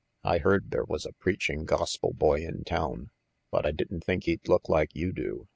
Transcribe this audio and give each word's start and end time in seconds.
I 0.23 0.39
heard 0.39 0.71
there 0.71 0.83
was 0.83 1.05
a 1.05 1.13
preaching 1.13 1.63
gospel 1.63 2.11
boy 2.11 2.43
in 2.43 2.63
town, 2.63 3.11
but 3.51 3.67
I 3.67 3.71
didn't 3.71 4.03
think 4.03 4.23
he'd 4.23 4.47
look 4.47 4.67
like 4.67 4.95
you 4.95 5.11
do. 5.11 5.47